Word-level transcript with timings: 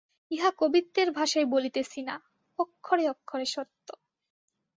ইহা 0.31 0.49
কবিত্বের 0.57 1.09
ভাষায় 1.11 1.45
বলিতেছি 1.45 1.99
না, 2.01 2.15
অক্ষরে 2.59 3.05
অক্ষরে 3.09 3.45
সত্য। 3.45 3.87